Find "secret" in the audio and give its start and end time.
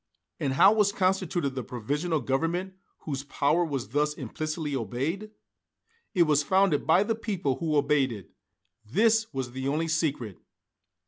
9.87-10.39